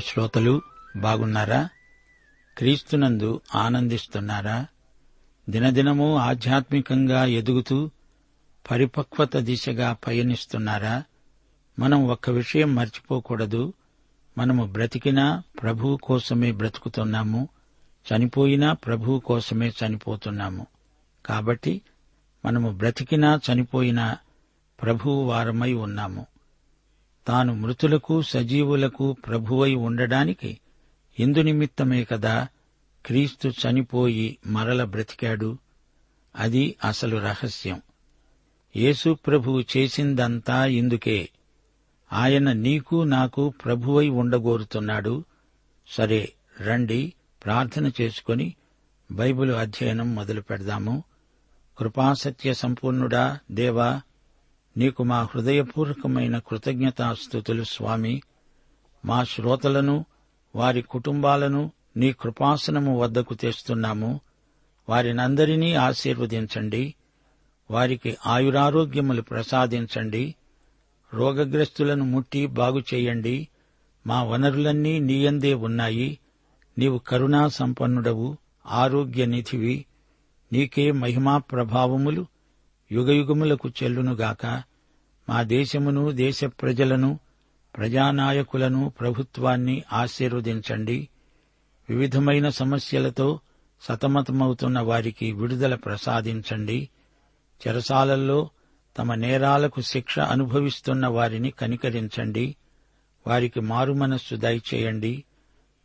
ప్రియ 0.00 0.12
శ్రోతలు 0.12 0.62
బాగున్నారా? 0.96 1.68
క్రీస్తునందు 2.58 3.40
ఆనందిస్తున్నారా? 3.54 4.66
దినదినము 5.50 6.16
ఆధ్యాత్మికంగా 6.16 7.24
ఎదుగుతూ 7.24 7.90
పరిపక్వత 8.70 9.36
దిశగా 9.36 9.92
పయనిస్తున్నారా? 9.92 11.02
మనం 11.78 12.08
ఒక్క 12.08 12.30
విషయం 12.30 12.74
మర్చిపోకూడదు. 12.74 13.72
మనము 14.38 14.66
బ్రతికినా 14.66 15.42
ప్రభువు 15.62 15.96
కోసమే 15.96 16.52
బ్రతుకుతున్నాము. 16.52 17.48
చనిపోయినా 18.12 18.72
ప్రభువు 18.72 19.18
కోసమే 19.18 19.68
చనిపోతున్నాము. 19.68 20.66
కాబట్టి 21.26 21.82
మనము 22.44 22.70
బ్రతికినా 22.70 23.40
చనిపోయినా 23.52 24.16
ప్రభువు 24.82 25.22
వారమై 25.24 25.72
ఉన్నాము. 25.72 26.26
తాను 27.26 27.54
మృతులకు 27.54 28.22
సజీవులకు 28.22 29.12
ప్రభువై 29.12 29.74
ఉండడానికి 29.74 30.60
ఇందు 31.18 31.38
నిమిత్తమే 31.38 32.04
కదా 32.04 32.48
క్రీస్తు 33.06 33.48
చనిపోయి 33.48 34.38
మరల 34.46 34.84
బ్రతికాడు? 34.84 35.58
అది 36.36 36.76
అసలు 36.84 37.16
రహస్యం. 37.16 37.82
యేసు 38.76 39.18
ప్రభువు 39.26 39.64
చేసిందంతా 39.76 40.66
ఇందుకే. 40.66 41.28
ఆయన 42.12 42.52
నీకు 42.52 43.02
నాకు 43.02 43.48
ప్రభువై 43.64 44.08
ఉండగోరుతున్నాడు. 44.08 45.24
సరే 45.88 46.32
రండి 46.60 47.12
ప్రార్థన 47.44 47.90
చేసుకొని 48.00 48.54
బైబిల్ 49.12 49.50
అధ్యయనం 49.50 50.14
మొదలు 50.14 50.40
పెడదాము 50.40 51.04
కృపాసత్య 51.78 52.54
సంపూర్ణుడా 52.54 53.38
దేవా 53.50 54.00
నీకు 54.76 55.02
మా 55.02 55.22
హృదయపూర్వకమైన 55.22 56.38
కృతజ్ఞతాస్థుతులు 56.38 57.64
స్వామి. 57.64 58.22
మా 59.04 59.24
శ్రోతలను 59.24 60.04
వారి 60.54 60.82
కుటుంబాలను 60.82 61.72
నీ 61.96 62.12
కృపాసనము 62.12 62.98
వద్దకు 62.98 63.34
తెస్తున్నాము. 63.34 64.20
వారినందరినీ 64.88 65.74
ఆశీర్వదించండి. 65.74 66.94
వారికి 67.70 68.16
ఆయురారోగ్యములు 68.26 69.22
ప్రసాదించండి. 69.22 70.34
రోగగ్రస్తులను 71.14 72.04
ముట్టి 72.04 72.46
బాగు 72.46 72.80
చేయండి. 72.94 73.48
మా 74.06 74.22
వనరులన్నీ 74.22 74.98
నీయందే 74.98 75.54
ఉన్నాయి. 75.54 76.18
నీవు 76.78 76.98
కరుణా 76.98 77.48
సంపన్నుడవు 77.48 78.36
ఆరోగ్య 78.66 79.26
నిధివి 79.26 79.86
నీకే 80.52 80.90
మహిమా 80.90 81.38
ప్రభావములు 81.38 82.26
యుగయుగములకు 82.92 83.68
చెల్లునుగాక 83.68 84.62
మా 85.28 85.42
దేశమును 85.42 86.10
దేశ 86.10 86.44
ప్రజలను 86.44 87.18
ప్రజానాయకులను 87.76 88.92
ప్రభుత్వాన్ని 89.00 89.82
ఆశీర్వదించండి. 89.92 91.08
వివిధమైన 91.88 92.48
సమస్యలతో 92.48 93.40
సతమతమవుతున్న 93.82 94.80
వారికి 94.80 95.32
విడుదల 95.32 95.74
ప్రసాదించండి. 95.74 96.88
చెరసాలల్లో 97.68 98.50
తమ 98.98 99.14
నేరాలకు 99.14 99.80
శిక్ష 99.80 100.18
అనుభవిస్తున్న 100.18 101.06
వారిని 101.06 101.50
కనికరించండి. 101.50 102.56
వారికి 103.26 103.60
మారుమనస్సు 103.60 104.34
దయచేయండి. 104.34 105.24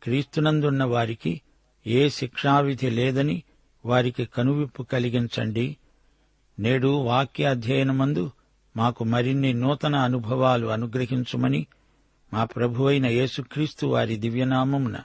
క్రీస్తునందున్న 0.03 0.83
వారికి 0.83 1.41
ఏ 1.87 2.09
శిక్షావిధి 2.09 2.89
లేదని 2.89 3.43
వారికి 3.85 4.25
కనువిప్పు 4.25 4.83
కలిగించండి. 4.83 5.77
నేడు 6.59 6.87
వాక్య 6.87 7.45
అధ్యయనమందు 7.45 8.31
మాకు 8.77 9.03
మరిన్ని 9.03 9.53
నూతన 9.53 9.95
అనుభవాలు 9.95 10.67
అనుగ్రహించుమని 10.67 11.67
మా 12.33 12.43
ప్రభువైన 12.43 13.05
యేసుక్రీస్తు 13.05 13.87
వారి 13.87 14.15
దివ్యనామమున 14.15 14.97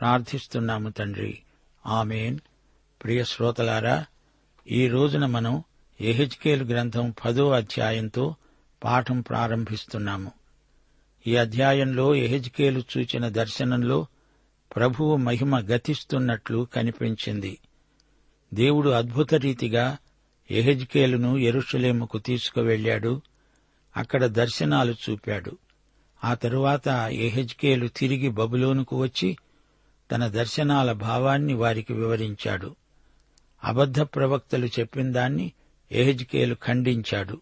ప్రార్థిస్తున్నాము 0.00 0.88
తండ్రి. 0.88 1.38
ఆమెన్. 1.86 2.38
ప్రియ 3.04 3.24
శ్రోతలారా 3.24 4.06
ఈ 4.70 4.88
రోజున 4.88 5.26
మనం 5.26 5.62
ఎహెచ్కేల్ 6.00 6.62
గ్రంథం 6.62 7.14
పదో 7.24 7.50
అధ్యాయంతో 7.50 8.34
పాఠం 8.84 9.20
ప్రారంభిస్తున్నాము. 9.20 10.32
ఈ 11.26 11.36
అధ్యాయంలో 11.36 12.14
ఎహెజ్కేలు 12.14 12.82
చూచిన 12.98 13.28
దర్శనంలో 13.28 14.06
ప్రభువు 14.76 15.16
మహిమ 15.16 15.58
గతిస్తున్నట్లు 15.58 16.68
కనిపించింది. 16.74 17.58
దేవుడు 18.54 18.90
అద్భుత 18.90 19.34
రీతిగా 19.34 19.98
ఎహెజ్కేలును 20.50 21.36
ఎరుషలేముకు 21.36 22.18
తీసుకువెళ్ళాడు 22.18 23.22
అక్కడ 23.96 24.26
దర్శనాలు 24.26 24.92
చూపాడు. 24.92 25.58
ఆ 26.24 26.34
తరువాత 26.34 26.88
ఎహెజ్కేలు 27.12 27.88
తిరిగి 27.88 28.28
బబులోనుకు 28.28 29.02
వచ్చి 29.02 29.36
తన 30.12 30.28
దర్శనాల 30.28 30.92
భావాన్ని 30.92 31.54
వారికి 31.54 31.92
వివరించాడు. 31.92 32.76
అబద్ధ 33.64 34.00
ప్రవక్తలు 34.00 34.66
చెప్పిందాన్ని 34.66 35.52
ఎహెజ్కేలు 35.92 36.56
ఖండించాడు. 36.62 37.40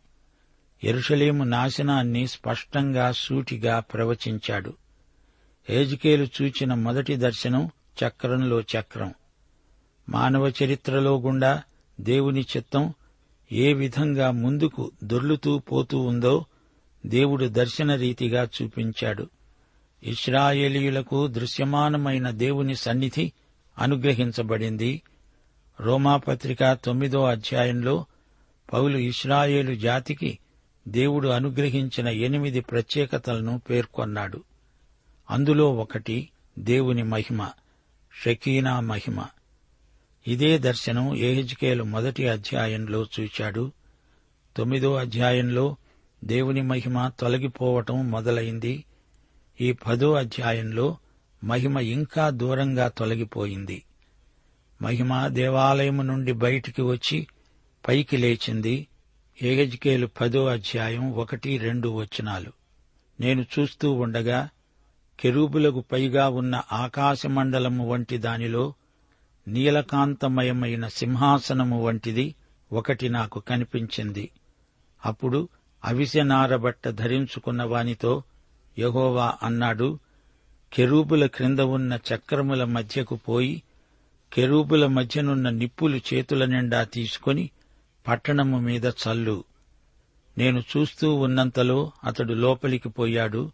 ఎరుషలేము 0.84 1.44
నాశనాన్ని 1.44 2.26
స్పష్టంగా 2.26 3.12
సూటిగా 3.12 3.80
ప్రవచించాడు. 3.80 4.76
ఏజ్కేలు 5.70 6.26
చూచిన 6.42 6.75
మొదటి 6.75 7.16
దర్శనం 7.16 7.70
చక్రంలో 8.04 8.60
చక్రం. 8.60 9.14
మానవ 10.08 10.52
చరిత్రలో 10.62 11.20
గుండా 11.20 11.62
దేవుని 12.00 12.40
చిత్తం 12.40 12.94
ఏ 13.52 13.72
విధంగా 13.72 14.31
ముందుకు 14.31 14.93
దొర్లుతూ 15.04 15.58
పోతూ 15.58 15.98
ఉందో 15.98 16.44
దేవుడు 17.06 17.44
దర్శన 17.44 17.94
రీతిగా 17.94 18.48
చూపించాడు. 18.62 19.28
ఇస్రాయేలీయులకు 20.02 21.26
దృశ్యమానమైన 21.26 22.31
దేవుని 22.31 22.75
సన్నిధి 22.75 23.32
అనుగ్రహించబడింది. 23.78 25.02
రోమాపత్రిక 25.81 26.72
తొమ్మిదో 26.72 27.25
అధ్యాయంలో 27.25 28.06
పౌలు 28.72 28.98
ఇస్రాయేలు 28.98 29.75
జాతికి 29.75 30.38
దేవుడు 30.88 31.28
అనుగ్రహించిన 31.28 32.08
ఎనిమిది 32.08 32.60
ప్రత్యేకతలను 32.60 33.62
పేర్కొన్నాడు. 33.70 34.44
అందులో 35.31 35.75
ఒకటి 35.75 36.28
దేవుని 36.58 37.02
మహిమ 37.02 37.50
షకీనా 38.25 38.81
మహిమ. 38.81 39.25
ఇదే 40.26 40.58
దర్శనం 40.58 41.17
ఏహెజ్కేలు 41.17 41.84
మొదటి 41.84 42.28
అధ్యాయంలో 42.28 43.06
చూశాడు 43.20 43.73
తొమ్మిదో 44.56 44.94
అధ్యాయంలో 44.94 45.76
దేవుని 46.25 46.62
మహిమ 46.62 47.11
తొలగిపోవటం 47.19 48.11
మొదలైంది. 48.11 48.84
ఈ 49.61 49.73
పదో 49.73 50.12
అధ్యాయంలో 50.12 50.96
మహిమ 51.44 51.78
ఇంకా 51.78 52.31
దూరంగా 52.31 52.88
తొలగిపోయింది. 52.88 53.82
మహిమ 54.82 55.26
దేవాలయము 55.26 56.02
నుండి 56.02 56.32
బయటికి 56.32 56.82
వచ్చి 56.82 57.26
పైకి 57.88 58.17
లేచింది. 58.17 58.87
ఏగజ్కేలు 59.43 60.06
పదో 60.06 60.46
అధ్యాయం 60.46 61.12
ఒకటి 61.12 61.58
రెండు 61.58 61.88
వచనాలు. 61.88 62.52
నేను 63.20 63.46
చూస్తూ 63.58 63.93
ఉండగా 63.93 64.49
కెరూబులకు 65.20 65.81
పైగా 65.81 66.28
ఉన్న 66.28 66.62
ఆకాశమండలము 66.73 67.88
వంటి 67.88 68.19
దానిలో 68.19 68.75
నీలకాంతమయమైన 69.48 70.88
సింహాసనము 70.88 71.84
వంటిది 71.84 72.34
ఒకటి 72.72 73.08
నాకు 73.08 73.40
కనిపించింది. 73.40 74.31
అప్పుడు 75.04 75.48
అవిసెనారబట్ట 75.84 76.88
ధరించుకున్న 76.88 77.62
వానితో 77.62 78.22
యహోవా 78.78 79.34
అన్నాడు 79.43 79.98
కెరూబుల 80.72 81.26
క్రింద 81.26 81.58
ఉన్న 81.58 81.98
చక్రముల 82.14 82.64
మధ్యకు 82.64 83.16
పోయి 83.16 83.62
కెరూబుల 84.32 84.87
మధ్యనున్న 84.87 85.50
నిప్పులు 85.50 85.96
చేతుల 85.96 86.44
నిండా 86.44 86.84
తీసుకొని 86.84 87.50
పట్టణము 88.08 88.58
మీద 88.58 88.84
చల్లు. 88.84 89.44
నేను 90.38 90.62
చూస్తూ 90.76 91.14
ఉన్నంతలో 91.14 91.92
అతడు 92.04 92.32
లోపలికి 92.32 92.88
పోయాడు. 92.88 93.52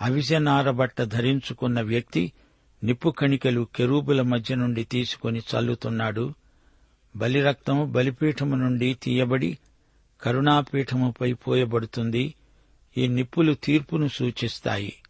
అవిసెనారబట్ట 0.00 1.02
ధరించుకున్న 1.02 1.80
వ్యక్తి 1.80 2.32
నిప్పు 2.86 3.08
కణికలు 3.08 3.68
కెరూబుల 3.76 4.22
మధ్య 4.22 4.54
నుండి 4.54 4.84
తీసుకొని 4.84 5.38
చల్లుతున్నాడు. 5.38 6.34
బలిరక్తం 7.16 7.92
బలిపీఠము 7.92 8.56
నుండి 8.56 8.94
తీయబడి 9.02 9.58
కరుణాపీఠముపై 10.22 11.32
పోయబడుతుంది. 11.32 12.34
ఈ 12.98 13.08
నిప్పులు 13.08 13.54
తీర్పును 13.54 14.08
సూచిస్తాయి. 14.08 15.02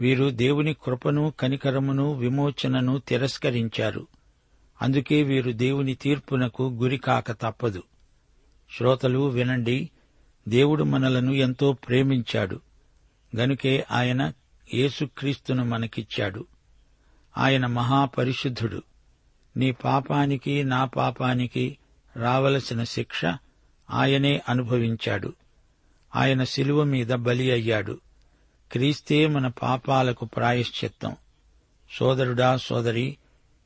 వీరు 0.00 0.30
దేవుని 0.30 0.74
కృపను 0.74 1.32
కనికరమును 1.40 2.14
విమోచనను 2.14 2.98
తిరస్కరించారు. 2.98 4.06
అందుకే 4.82 5.22
వీరు 5.22 5.52
దేవుని 5.52 5.94
తీర్పునకు 5.94 6.62
గురికాక 6.62 7.32
తప్పదు. 7.32 7.82
శ్రోతలు 8.76 9.28
వినండి 9.28 9.90
దేవుడు 10.48 10.84
మనలను 10.84 11.32
ఎంతో 11.32 11.72
ప్రేమించాడు. 11.72 12.60
గనుకే 13.36 13.84
ఆయన 13.90 14.32
యేసుక్రీస్తును 14.74 15.64
మనకిచ్చాడు. 15.64 16.46
ఆయన 17.38 17.66
మహాపరిశుద్ధుడు. 17.66 18.82
నీ 19.56 19.72
పాపానికి 19.72 20.64
నా 20.64 20.84
పాపానికి 20.84 21.78
రావలసిన 22.16 22.84
శిక్ష 22.84 23.24
ఆయనే 23.90 24.42
అనుభవించాడు. 24.48 25.34
ఆయన 26.16 26.44
శిలువ 26.44 26.84
మీద 26.84 27.06
బలి 27.06 27.50
అయ్యాడు. 27.50 28.00
క్రీస్తే 28.72 29.26
మన 29.26 29.48
పాపాలకు 29.48 30.24
ప్రాయశ్చిత్తం. 30.24 31.16
సోదరుడా 31.90 32.56
సోదరి 32.56 33.16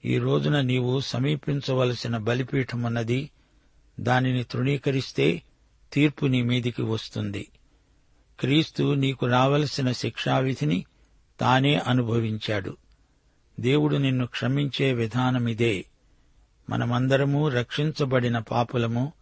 ఈ 0.04 0.18
రోజున 0.18 0.60
నీవు 0.60 1.00
సమీపించవలసిన 1.00 2.16
బలిపీఠమున్నది 2.16 3.30
దానిని 4.00 4.44
తృణీకరిస్తే 4.44 5.42
తీర్పు 5.92 6.26
నీ 6.26 6.42
మీదికి 6.42 6.82
వస్తుంది. 6.82 7.48
క్రీస్తు 8.40 8.94
నీకు 8.94 9.26
రావలసిన 9.26 9.92
శిక్షావిధిని 9.92 10.84
తానే 11.40 11.74
అనుభవించాడు. 11.74 12.76
దేవుడు 13.60 13.96
నిన్ను 13.96 14.26
క్షమించే 14.26 14.92
విధానమిదే. 14.92 15.84
మనమందరము 16.70 17.48
రక్షించబడిన 17.48 18.38
పాపులము. 18.38 19.12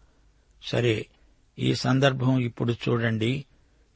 సరే 0.62 1.06
ఈ 1.58 1.74
సందర్భం 1.74 2.38
ఇప్పుడు 2.38 2.72
చూడండి. 2.72 3.44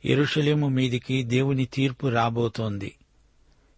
ఎరుషలేము 0.04 0.68
మీదికి 0.68 1.22
దేవుని 1.22 1.64
తీర్పు 1.64 2.06
రాబోతోంది. 2.06 2.94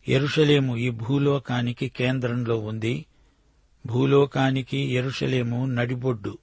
ఎరుషలేము 0.09 0.77
ఈ 0.77 0.91
భూలోకానికి 0.91 1.89
కేంద్రంలో 1.89 2.59
ఉంది. 2.59 3.07
భూలోకానికి 3.87 4.79
ఎరుషలేము 4.79 5.67
నడిబొడ్డు. 5.67 6.39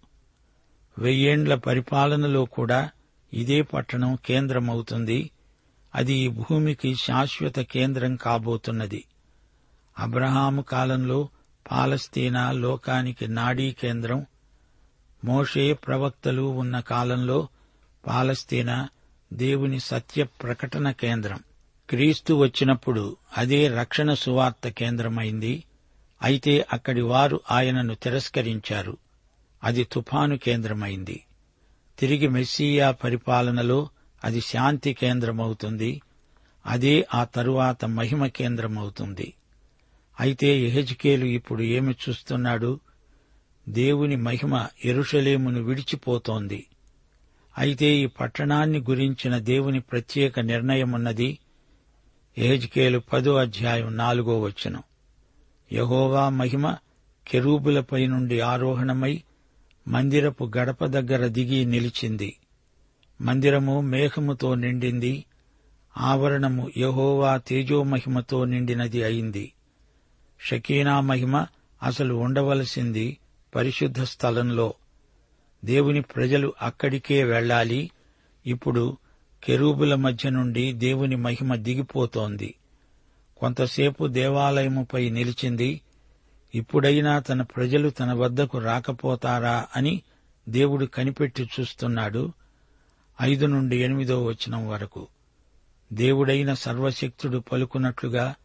వెయ్యేండ్ల 0.99 1.55
పరిపాలనలో 1.55 2.45
కూడా 2.45 2.89
ఇదే 3.33 3.61
పట్టణం 3.61 4.17
కేంద్రమవుతుంది. 4.25 5.29
అది 5.95 6.13
ఈ 6.13 6.27
భూమికి 6.27 6.95
శాశ్వత 6.95 7.59
కేంద్రం 7.59 8.15
కాబోతున్నది. 8.15 9.03
అబ్రహాము 9.99 10.61
కాలంలో 10.61 11.29
పాలస్తీనా 11.71 12.51
లోకానికి 12.51 13.27
నాడీ 13.27 13.71
కేంద్రం. 13.71 14.25
మోషే 15.25 15.73
ప్రవక్తలు 15.73 16.41
ఉన్న 16.41 16.79
కాలంలో 16.79 17.47
పాలస్తీనా 18.07 18.89
దేవుని 19.33 19.79
సత్య 19.79 20.23
ప్రకటన 20.23 20.91
కేంద్రం. 20.91 21.39
క్రీస్తు 21.89 22.33
వచ్చినప్పుడు 22.33 23.17
అదే 23.37 23.67
రక్షణ 23.67 24.13
సువార్త 24.13 24.67
కేంద్రమైంది. 24.67 25.63
అయితే 26.21 26.65
అక్కడి 26.73 27.01
వారు 27.01 27.41
ఆయనను 27.51 27.95
తిరస్కరించారు. 27.95 28.97
అది 29.63 29.83
తుఫాను 29.83 30.37
కేంద్రమైంది. 30.37 31.25
తిరిగి 31.99 32.27
మెస్సియా 32.27 32.91
పరిపాలనలో 32.91 33.89
అది 34.23 34.41
శాంతి 34.41 34.93
కేంద్రమవుతుంది. 34.93 36.01
అదే 36.65 37.07
ఆ 37.13 37.23
తరువాత 37.23 37.85
మహిమ 37.85 38.25
కేంద్రమవుతుంది. 38.25 39.33
అయితే 40.19 40.59
ఎహెజ్కేలు 40.59 41.25
ఇప్పుడు 41.25 41.61
ఏమి 41.61 41.95
చూస్తున్నాడు? 42.09 42.79
దేవుని 43.69 44.15
మహిమ 44.15 44.67
ఎరుషలేమును 44.85 45.61
విడిచిపోతోంది. 45.61 46.67
అయితే 47.57 47.95
ఈ 47.95 48.05
పట్టణాన్ని 48.05 48.79
గురించిన 48.79 49.37
దేవుని 49.37 49.79
ప్రత్యేక 49.79 50.39
నిర్ణయమున్నది 50.39 51.39
ఎహెజ్కేలు 52.37 52.99
పదో 52.99 53.35
అధ్యాయం 53.35 53.97
నాలుగో 53.97 54.41
వచనం. 54.41 54.83
యహోవా 55.73 56.29
మహిమ 56.29 56.75
కెరూబులపై 57.27 58.07
నుండి 58.07 58.39
ఆరోహణమై 58.39 59.23
మందిరపు 59.87 60.51
గడప 60.57 60.85
దగ్గర 60.85 61.27
దిగి 61.27 61.65
నిలిచింది. 61.65 62.37
మందిరము 63.21 63.81
మేఘముతో 63.81 64.55
నిండింది. 64.55 65.25
ఆవరణము 65.97 66.71
యహోవా 66.77 67.37
తేజోమహిమతో 67.37 68.45
నిండినది 68.45 69.03
అయింది. 69.03 69.53
షకీనా 70.41 70.99
మహిమ 70.99 71.45
అసలు 71.83 72.13
ఉండవలసింది 72.13 73.17
పరిశుద్ధ 73.55 74.01
స్థలంలో. 74.03 74.73
దేవుని 75.65 76.01
ప్రజలు 76.01 76.53
అక్కడికే 76.61 77.23
వెళ్ళాలి. 77.23 77.91
ఇప్పుడు 78.45 78.97
కెరూబుల 79.43 79.95
మధ్య 79.95 80.29
నుండి 80.29 80.73
దేవుని 80.73 81.15
మహిమ 81.15 81.55
దిగిపోతోంది. 81.55 82.55
కొంతసేపు 83.37 84.07
దేవాలయముపై 84.07 85.09
నిలిచింది. 85.09 85.81
ఇప్పుడైనా 86.55 87.19
తన 87.19 87.41
ప్రజలు 87.41 87.89
తన 87.89 88.13
వద్దకు 88.13 88.57
రాకపోతారా 88.57 89.65
అని 89.75 90.01
దేవుడు 90.49 90.85
కనిపెట్టి 90.85 91.49
చూస్తున్నాడు. 91.59 92.33
ఐదు 93.21 93.45
నుండి 93.45 93.77
ఎనిమిదో 93.77 94.25
వచనం 94.25 94.67
వరకు. 94.67 95.07
దేవుడైన 95.93 96.53
సర్వశక్తుడు 96.53 97.37
పలుకున్నట్లుగా 97.37 98.35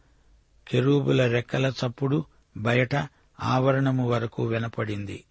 కెరూబుల 0.67 1.27
రెక్కల 1.27 1.73
చప్పుడు 1.85 2.25
బయట 2.57 2.95
ఆవరణము 3.39 4.09
వరకు 4.09 4.43
వినపడింది. 4.43 5.23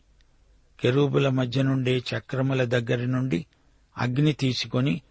కెరూబుల 0.81 1.29
మధ్య 1.29 1.63
నుండే 1.63 1.99
చక్రముల 1.99 2.65
దగ్గర 2.65 3.05
నుండి 3.05 3.47
అగ్ని 3.99 4.33
తీసుకొని 4.33 5.03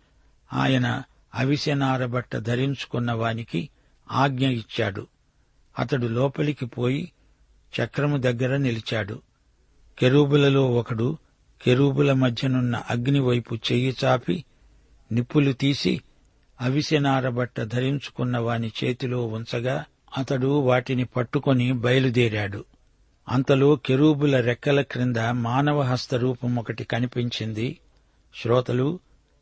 ఆయన 0.54 1.04
అవిసెనారబట్ట 1.36 2.36
ధరించుకున్న 2.36 3.12
వానికి 3.12 3.70
ఆజ్ఞ 4.12 4.48
ఇచ్చాడు. 4.48 5.08
అతడు 5.80 6.08
లోపలికి 6.08 6.66
పోయి 6.66 7.12
చక్రము 7.74 8.18
దగ్గర 8.18 8.58
నిలిచాడు. 8.58 9.22
కెరూబులలో 10.00 10.72
ఒకడు 10.72 11.18
కెరూబుల 11.62 12.14
మధ్యనున్న 12.14 12.76
అగ్ని 12.76 13.20
వైపు 13.20 13.56
చెయ్యి 13.56 13.96
చాపి 14.06 14.44
నిప్పులు 15.12 15.52
తీసి 15.52 16.02
అవిసెనారబట్ట 16.62 17.62
ధరించుకున్న 17.62 18.38
వాని 18.38 18.72
చేతిలో 18.84 19.26
ఉంచగా 19.26 19.86
అతడు 20.18 20.60
వాటిని 20.60 21.06
పట్టుకొని 21.06 21.72
బయలుదేరాడు. 21.74 22.66
అంతలో 23.30 23.76
కెరూబుల 23.76 24.40
రెక్కల 24.42 24.82
క్రింద 24.82 25.18
మానవ 25.18 25.82
హస్త 25.82 26.16
రూపం 26.16 26.56
ఒకటి 26.56 26.84
కనిపించింది. 26.84 27.80
శ్రోతలు 28.42 29.00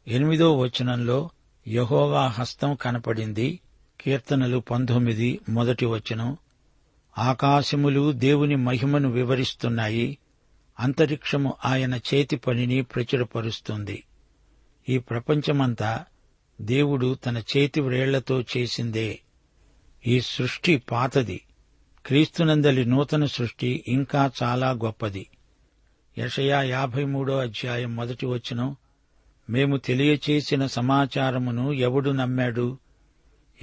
ఎనిమిదో 0.07 0.57
వచనంలో 0.57 1.29
యహోవా 1.67 2.27
హస్తం 2.27 2.75
కనపడింది. 2.75 3.59
కీర్తనలు 4.01 4.57
పంతొమ్మిది 4.57 5.39
మొదటి 5.49 5.85
వచనం. 5.85 6.37
ఆకాశములు 7.17 8.11
దేవుని 8.11 8.55
మహిమను 8.55 9.09
వివరిస్తున్నాయి. 9.09 10.17
అంతరిక్షము 10.79 11.53
ఆయన 11.65 11.99
చేతి 12.13 12.35
పనిని 12.35 12.81
ప్రచురపరుస్తుంది. 12.81 14.03
ఈ 14.89 14.97
ప్రపంచమంతా 14.97 16.05
దేవుడు 16.61 17.17
తన 17.25 17.37
చేతి 17.37 17.81
వ్రేళ్ళతో 17.81 18.41
చేసిందే. 18.41 19.19
ఈ 20.07 20.21
సృష్టి 20.21 20.77
పాతది. 20.77 21.41
క్రీస్తునందలి 22.05 22.85
నూతన 22.85 23.25
సృష్టి 23.25 23.83
ఇంకా 23.87 24.31
చాలా 24.43 24.71
గొప్పది. 24.71 25.29
యషయా 26.17 26.61
యాభై 26.61 27.03
మూడో 27.03 27.37
అధ్యాయం 27.37 27.95
మొదటి 27.95 28.25
వచనం 28.25 28.75
మేము 29.49 29.77
తెలియచేసిన 29.77 30.65
సమాచారమును 30.65 31.73
ఎవడు 31.73 32.09
నమ్మాడు? 32.09 32.77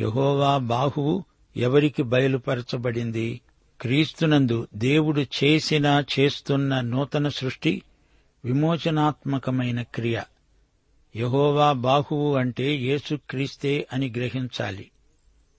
యహోవా 0.00 0.58
బాహువు 0.58 1.24
ఎవరికి 1.56 2.02
బయలుపరచబడింది? 2.02 3.40
క్రీస్తునందు 3.80 4.68
దేవుడు 4.74 5.20
చేసిన 5.20 6.04
చేస్తున్న 6.18 6.80
నూతన 6.80 7.28
సృష్టి 7.28 7.82
విమోచనాత్మకమైన 8.44 9.82
క్రియ. 9.82 10.20
యహోవా 11.16 11.72
బాహువు 11.72 12.36
అంటే 12.36 12.76
యేసుక్రీస్తే 12.76 13.86
అని 13.92 14.12
గ్రహించాలి. 14.16 14.90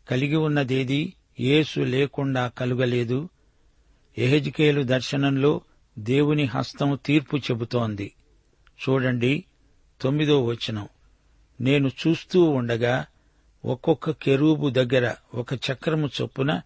కలిగి 0.10 0.36
ఉన్నదేది 0.36 1.14
యేసు 1.40 1.80
లేకుండా 1.80 2.48
కలుగలేదు. 2.48 3.30
ఎహెజ్కేలు 4.18 4.84
దర్శనంలో 4.84 5.62
దేవుని 6.00 6.46
హస్తం 6.46 7.00
తీర్పు 7.06 7.38
చెబుతోంది. 7.38 8.12
చూడండి 8.90 9.46
తొమ్మిదో 10.02 10.46
వచనం. 10.46 10.88
నేను 11.62 11.88
చూస్తూ 11.88 12.44
ఉండగా 12.44 13.06
ఒక్కొక్క 13.66 14.12
కెరూబు 14.12 14.70
దగ్గర 14.70 15.14
ఒక 15.34 15.54
చక్రము 15.54 16.10
చొప్పున 16.22 16.62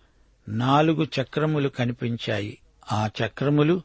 నాలుగు 0.49 1.07
చక్రములు 1.21 1.69
కనిపించాయి. 1.69 2.57
ఆ 2.91 3.09
చక్రములు 3.25 3.81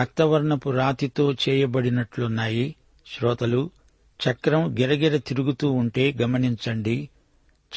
రక్తవర్ణపు 0.00 0.70
రాతితో 0.70 1.32
చేయబడినట్లున్నాయి. 1.32 2.74
శ్రోతలు 3.06 3.70
చక్రం 4.28 4.78
గిరగిర 4.78 5.16
తిరుగుతూ 5.16 5.70
ఉంటే 5.72 6.14
గమనించండి. 6.22 7.08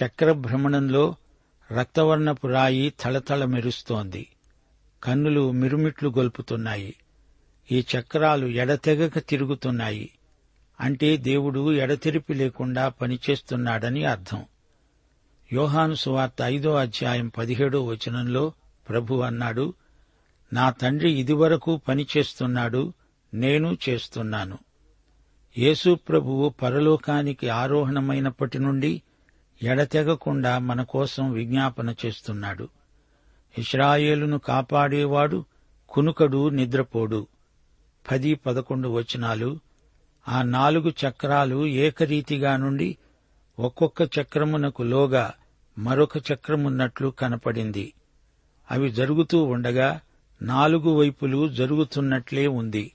చక్ర 0.03 0.31
భ్రమణంలో 0.31 1.15
రక్తవర్ణపు 1.71 2.47
రాయి 2.47 2.93
తళతళ 3.01 3.45
మెరుస్తోంది. 3.45 4.27
కన్నులు 5.03 5.51
మిరుమిట్లు 5.51 6.09
గొల్పుతున్నాయి. 6.09 6.95
ఈ 7.71 7.85
చక్రాలు 7.95 8.47
ఎడతెగక 8.47 9.19
తిరుగుతున్నాయి. 9.19 10.11
అంటే 10.81 11.17
దేవుడు 11.17 11.73
ఎడతెరిపి 11.73 12.33
లేకుండా 12.33 12.89
పనిచేస్తున్నాడని 12.89 14.05
అర్థం. 14.05 14.45
యోహాను 15.53 15.93
సువార్త 15.93 16.41
ఐదో 16.43 16.75
అధ్యాయం 16.75 17.27
పదిహేడో 17.27 17.85
వచనంలో 17.85 18.53
ప్రభు 18.89 19.15
అన్నాడు 19.15 19.73
నా 20.53 20.69
తండ్రి 20.69 21.11
ఇదివరకు 21.11 21.81
పనిచేస్తున్నాడు 21.87 22.93
నేను 23.33 23.77
చేస్తున్నాను. 23.89 24.57
యేసు 25.57 25.95
ప్రభువు 25.95 26.49
పరలోకానికి 26.49 27.49
ఆరోహణమైనప్పటి 27.49 28.59
నుండి 28.59 29.01
ఎడతెగకుండా 29.63 30.59
మన 30.59 30.83
కోసం 30.83 31.31
విజ్ఞాపన 31.31 31.95
చేస్తున్నాడు. 32.05 32.69
ఇస్రాయేలును 33.57 34.37
కాపాడేవాడు 34.37 35.45
కునుకడు 35.89 36.49
నిద్రపోడు. 36.49 37.27
పది 38.11 38.35
పదకొండు 38.35 38.89
వచనాలు. 38.89 39.59
ఆ 40.27 40.41
నాలుగు 40.41 40.89
చక్రాలు 40.89 41.65
ఏకరీతిగా 41.65 42.57
నుండి 42.57 42.97
ఒక్కొక్క 43.59 44.01
చక్రమునకు 44.01 44.83
లోగా 44.83 45.33
మరొక 45.77 46.17
చక్రమున్నట్లు 46.17 47.07
కనపడింది. 47.07 47.93
అవి 48.71 48.91
జరుగుతూ 48.91 49.43
ఉండగా 49.43 50.01
నాలుగు 50.41 50.91
వైపులు 50.91 51.49
జరుగుతున్నట్లే 51.49 52.47
ఉంది. 52.47 52.91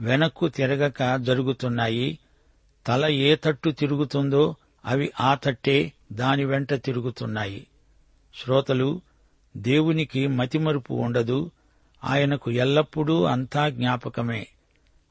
వెనక్కు 0.00 0.48
తిరగక 0.48 1.16
జరుగుతున్నాయి. 1.16 2.18
తల 2.86 3.06
ఏ 3.06 3.36
తట్టు 3.36 3.70
తిరుగుతుందో 3.70 4.56
అవి 4.84 5.12
ఆ 5.20 5.34
తట్టే 5.34 5.92
దాని 6.12 6.44
వెంట 6.44 6.74
తిరుగుతున్నాయి. 6.74 7.66
శ్రోతలు 8.34 9.00
దేవునికి 9.56 10.26
మతిమరుపు 10.26 10.94
ఉండదు. 10.94 11.50
ఆయనకు 12.04 12.50
ఎల్లప్పుడూ 12.50 13.24
అంతా 13.24 13.68
జ్ఞాపకమే. 13.68 14.46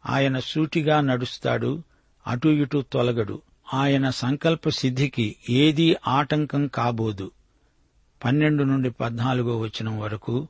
ఆయన 0.06 0.40
సూటిగా 0.40 1.02
నడుస్తాడు 1.02 1.84
అటు 2.28 2.48
ఇటు 2.48 2.86
తొలగడు. 2.94 3.42
ఆయన 3.74 4.10
సంకల్ప 4.10 4.70
సిద్ధికి 4.70 5.36
ఏదీ 5.50 5.96
ఆటంకం 6.08 6.68
కాబోదు. 6.68 7.32
పన్నెండు 8.26 8.64
నుండి 8.64 8.90
పద్నాలుగో 8.90 9.60
వచనం 9.60 10.00
వరకు 10.00 10.48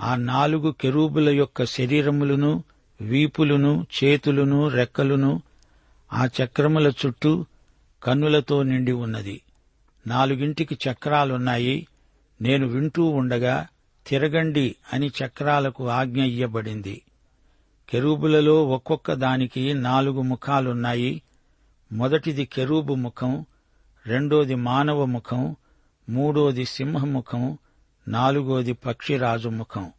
ఆ 0.00 0.16
నాలుగు 0.16 0.74
కెరూబుల 0.80 1.28
యొక్క 1.28 1.64
శరీరములను 1.64 2.64
వీపులును 3.00 3.86
చేతులును 4.04 4.68
రెక్కలును 4.68 5.42
ఆ 6.12 6.26
చక్రముల 6.26 6.88
చుట్టూ 6.88 7.46
కన్నులతో 8.02 8.62
నిండి 8.62 8.92
ఉన్నది. 8.92 9.42
నాలుగింటికి 10.06 10.78
చక్రాలున్నాయి. 10.90 11.86
నేను 12.42 12.66
వింటూ 12.66 13.04
ఉండగా 13.04 13.66
తిరగండి 14.06 14.76
అని 14.92 15.06
చక్రాలకు 15.06 15.88
ఆజ్ఞ 15.88 16.22
ఇయ్యబడింది. 16.22 17.02
కెరూబులలో 17.90 18.68
ఒక్కొక్క 18.68 19.12
దానికి 19.12 19.74
నాలుగు 19.74 20.22
ముఖాలున్నాయి. 20.22 21.22
మొదటిది 21.92 22.46
కెరూబు 22.46 22.94
ముఖం 22.94 23.44
రెండోది 24.06 24.54
మానవ 24.54 25.04
ముఖం 25.04 25.56
మూడోది 26.08 26.64
సింహముఖం 26.64 27.58
నాలుగోది 28.08 28.72
పక్షిరాజు 28.72 29.48
ముఖం. 29.48 29.92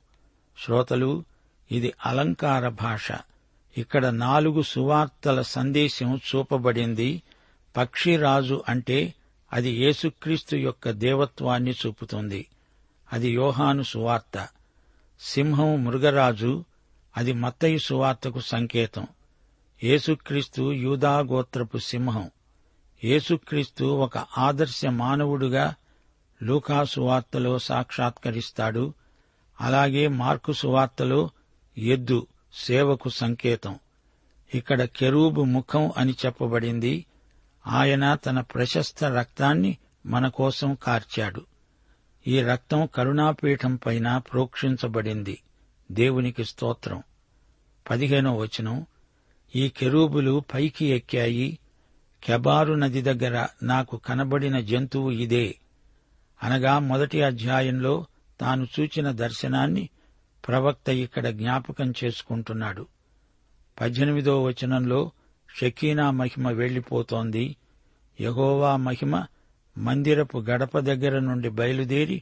శ్రోతలు 0.65 1.23
ఇది 1.71 1.93
అలంకార 2.05 2.69
భాష. 2.69 3.11
ఇక్కడ 3.77 4.05
నాలుగు 4.05 4.61
సువార్తల 4.61 5.41
సందేశం 5.41 6.15
చూపబడింది. 6.17 7.21
పక్షిరాజు 7.77 8.63
అంటే 8.69 9.13
అది 9.53 9.69
యేసుక్రీస్తు 9.69 10.55
యొక్క 10.55 10.89
దేవత్వాన్ని 10.89 11.71
చూపుతుంది. 11.71 12.47
అది 13.13 13.29
యోహాను 13.29 13.83
సువార్త. 13.83 14.47
సింహం 15.19 15.83
మృగరాజు 15.83 16.65
అది 17.17 17.33
మత్తయి 17.33 17.79
సువార్తకు 17.79 18.39
సంకేతం. 18.39 19.07
యేసుక్రీస్తు 19.83 20.71
యూదాగోత్రపు 20.71 21.77
సింహం. 21.77 22.31
యేసుక్రీస్తు 23.03 23.83
ఒక 23.83 24.17
ఆదర్శ 24.37 24.85
మానవుడుగా 24.85 25.75
లూకా 26.43 26.83
సువార్తలో 26.83 27.59
సాక్షాత్కరిస్తాడు. 27.59 28.93
అలాగే 29.61 30.07
మార్కు 30.07 30.51
సువార్తలో 30.51 31.29
ఎద్దు 31.77 32.27
సేవకు 32.53 33.09
సంకేతం. 33.09 33.79
ఇక్కడ 34.55 34.83
కెరూబు 34.83 35.43
ముఖం 35.43 35.91
అని 35.97 36.15
చెప్పబడింది. 36.25 37.05
ఆయన 37.67 38.15
తన 38.15 38.41
ప్రశస్త 38.41 39.03
రక్తాన్ని 39.03 39.77
మన 40.05 40.27
కోసం 40.27 40.75
కార్చాడు. 40.75 41.45
ఈ 42.27 42.41
రక్తం 42.41 42.85
కరుణాపీఠం 42.85 43.75
పైన 43.75 44.17
ప్రోక్షించబడింది. 44.17 45.41
దేవునికి 45.91 46.45
స్తోత్రం. 46.45 47.03
పదిహేనో 47.89 48.35
వచనం. 48.35 48.85
ఈ 49.55 49.69
కెరూబులు 49.69 50.43
పైకి 50.53 50.85
ఎక్కాయి 50.85 51.59
కెబారు 52.23 52.73
నది 52.73 53.01
దగ్గర 53.01 53.47
నాకు 53.63 53.97
కనబడిన 53.97 54.59
జంతువు 54.59 55.11
ఇదే. 55.11 55.55
అనగా 56.43 56.79
మొదటి 56.79 57.21
అధ్యాయంలో 57.21 58.05
తాను 58.39 58.67
చూచిన 58.79 59.11
దర్శనాన్ని 59.11 59.89
ప్రవక్త 60.47 60.89
ఇక్కడ 60.89 61.27
జ్ఞాపకం 61.27 61.93
చేసుకుంటున్నాడు. 62.03 62.87
పద్దెనిమిదో 63.81 64.43
వచనంలో 64.43 65.11
షకీనా 65.55 66.11
మహిమ 66.11 66.49
వెళ్ళిపోతోంది 66.49 67.55
యహోవా 68.21 68.75
మహిమ 68.75 69.25
మందిరపు 69.77 70.37
గడప 70.37 70.79
దగ్గర 70.79 71.19
నుండి 71.19 71.49
బయలుదేరి 71.49 72.21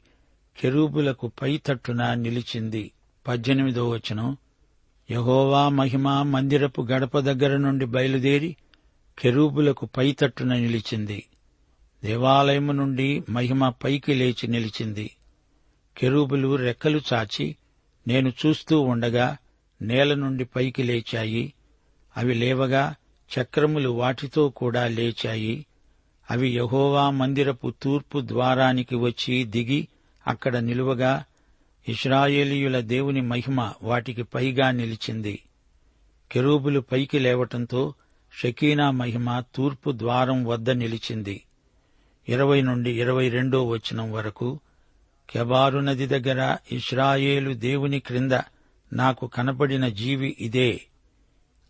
కెరూబులకు 0.60 1.32
పైతట్టున 1.42 2.14
నిలిచింది. 2.14 2.92
పద్దెనిమిదో 3.28 3.90
వచనం. 3.90 4.38
యహోవా 5.12 5.70
మహిమ 5.70 6.22
మందిరపు 6.22 6.82
గడప 6.82 7.20
దగ్గర 7.20 7.58
నుండి 7.58 7.86
బయలుదేరి 7.86 8.56
కెరూబులకు 9.20 9.86
పైతట్టున 9.86 10.54
నిలిచింది. 10.54 11.24
దేవాలయము 12.04 12.72
నుండి 12.72 13.24
మహిమ 13.30 13.70
పైకి 13.70 14.14
లేచి 14.14 14.48
నిలిచింది. 14.48 15.12
కెరూబులు 15.98 16.56
రెక్కలు 16.56 17.02
చాచి 17.14 17.56
నేను 18.08 18.34
చూస్తూ 18.46 18.82
ఉండగా 18.82 19.38
నేల 19.82 20.14
నుండి 20.14 20.46
పైకి 20.46 20.84
లేచాయి. 20.84 21.54
అవి 22.18 22.34
లేవగా 22.34 22.96
చక్రములు 23.40 23.90
వాటితో 23.90 24.50
కూడా 24.50 24.88
లేచాయి. 24.88 25.66
అవి 26.32 26.50
యహోవా 26.50 27.10
మందిరపు 27.10 27.74
తూర్పు 27.82 28.22
ద్వారానికి 28.26 28.96
వచ్చి 28.96 29.44
దిగి 29.44 29.88
అక్కడ 30.28 30.58
నిలువగా 30.58 31.24
ఇస్రాయేలీయుల 31.90 32.80
దేవుని 32.80 33.22
మహిమ 33.22 33.74
వాటికి 33.84 34.24
పైగా 34.24 34.72
నిలిచింది. 34.72 35.40
కెరూబులు 36.32 36.80
పైకి 36.80 37.20
లేవటంతో 37.20 37.94
షకీనా 38.40 38.92
మహిమ 38.92 39.44
తూర్పు 39.56 39.92
ద్వారం 39.92 40.46
వద్ద 40.46 40.70
నిలిచింది. 40.70 41.42
ఇరవై 42.30 42.62
నుండి 42.62 43.02
ఇరవై 43.02 43.30
రెండో 43.30 43.68
వచనం 43.68 44.12
వరకు 44.12 44.60
కెబారు 45.30 45.80
నది 45.80 46.08
దగ్గర 46.08 46.58
ఇస్రాయేలు 46.72 47.54
దేవుని 47.54 48.00
క్రింద 48.00 48.32
నాకు 48.94 49.28
కనపడిన 49.28 49.88
జీవి 49.88 50.36
ఇదే. 50.40 50.82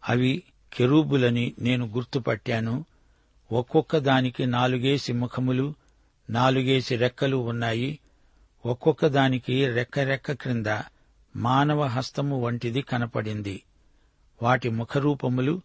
అవి 0.10 0.44
కెరూబులని 0.74 1.54
నేను 1.60 1.86
గుర్తుపట్టాను. 1.86 2.86
ఒక్కొక్క 3.52 3.98
దానికి 3.98 4.46
నాలుగేసి 4.46 5.14
ముఖములు 5.14 5.74
నాలుగేసి 6.30 6.96
రెక్కలు 6.96 7.38
ఉన్నాయి. 7.38 8.00
ఒక్కొక్క 8.66 9.08
దానికి 9.08 9.68
రెక్క 9.68 10.00
రెక్క 10.00 10.32
క్రింద 10.32 10.82
మానవ 11.36 11.84
హస్తము 11.84 12.42
వంటిది 12.42 12.82
కనపడింది. 12.82 13.64
వాటి 14.44 14.70
ముఖరూపములు 14.70 15.62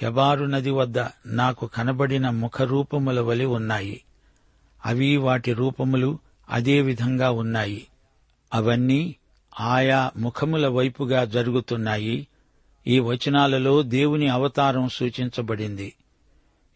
కెబారు 0.00 0.44
నది 0.44 0.70
వద్ద 0.70 0.98
నాకు 1.26 1.66
కనబడిన 1.66 2.30
ముఖరూపముల 2.30 3.20
వలె 3.20 3.44
ఉన్నాయి. 3.44 4.02
అవి 4.86 5.16
వాటి 5.16 5.52
రూపములు 5.52 6.18
అదే 6.50 6.80
విధంగా 6.80 7.30
ఉన్నాయి. 7.30 7.86
అవన్నీ 8.54 9.16
ఆయా 9.60 10.10
ముఖముల 10.16 10.68
వైపుగా 10.68 11.24
జరుగుతున్నాయి. 11.24 12.26
ఈ 12.86 12.98
వచనాలలో 12.98 13.82
దేవుని 13.82 14.28
అవతారం 14.28 14.88
సూచించబడింది. 14.88 15.94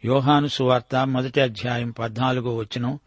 యోహాను 0.04 0.46
సువార్త 0.46 1.06
మొదటి 1.06 1.40
అధ్యాయం 1.40 1.90
పద్నాలుగో 1.90 2.56
వచనం 2.56 2.98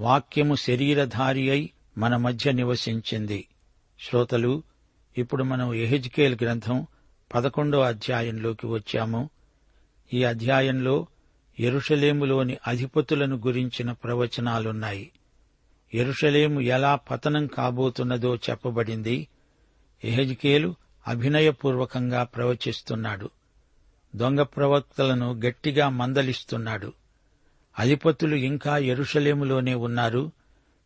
వాక్యము 0.00 0.54
శరీరధారి 0.54 1.50
అయి 1.50 1.70
మన 1.98 2.16
మధ్య 2.16 2.52
నివసించింది. 2.52 3.48
శ్రోతలు 4.00 4.62
ఇప్పుడు 5.18 5.42
మనం 5.42 5.74
ఎహెజ్కేల్ 5.74 6.38
గ్రంథం 6.42 6.86
పదకొండో 7.34 7.80
అధ్యాయంలోకి 7.80 8.66
వచ్చాము. 8.66 9.30
ఈ 10.14 10.24
అధ్యాయంలో 10.24 11.06
ఎరుషలేములోని 11.60 12.56
అధిపతులను 12.66 13.36
గురించిన 13.36 13.92
ప్రవచనాలున్నాయి. 13.92 15.10
ఎరుషలేము 15.94 16.60
ఎలా 16.60 16.94
పతనం 16.94 17.46
కాబోతున్నదో 17.46 18.36
చెప్పబడింది. 18.36 19.28
ఎహెజ్కేలు 20.04 20.74
అభినయపూర్వకంగా 21.08 22.24
ప్రవచిస్తున్నాడు. 22.24 23.30
దొంగ 24.16 24.42
ప్రవక్తలను 24.42 25.34
గట్టిగా 25.34 25.88
మందలిస్తున్నాడు. 25.88 26.92
అధిపతులు 27.78 28.34
ఇంకా 28.34 28.78
ఎరుషలేములోనే 28.78 29.74
ఉన్నారు. 29.74 30.32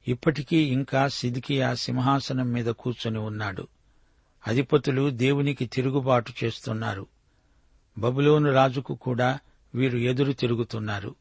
ఇప్పటికీ 0.08 0.56
ఇంకా 0.56 1.08
సిదికియా 1.08 1.74
సింహాసనం 1.74 2.52
మీద 2.52 2.66
కూర్చొని 2.66 3.18
ఉన్నాడు. 3.18 3.68
అధిపతులు 4.46 5.10
దేవునికి 5.10 5.66
తిరుగుబాటు 5.66 6.32
చేస్తున్నారు. 6.44 7.06
బబులోను 7.98 8.52
రాజుకు 8.52 8.94
కూడా 8.94 9.38
వీరు 9.74 9.98
ఎదురు 9.98 10.32
తిరుగుతున్నారు. 10.32 11.14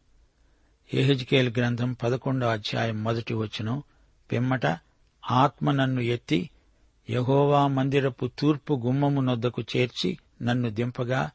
ఏహెజ్కేల్ 0.94 1.54
గ్రంథం 1.58 1.94
పదకొండో 1.94 2.48
అధ్యాయం 2.48 3.04
మొదటి 3.04 3.34
వచనం. 3.34 3.84
పిమ్మట 4.32 4.66
ఆత్మ 5.32 5.72
నన్ను 5.72 6.02
ఎత్తి 6.02 6.50
యహోవా 7.10 7.68
మందిరపు 7.68 8.30
తూర్పు 8.40 8.82
గుమ్మము 8.86 9.22
నొద్దకు 9.22 9.62
చేర్చి 9.62 10.18
నన్ను 10.42 10.70
దింపగా 10.70 11.32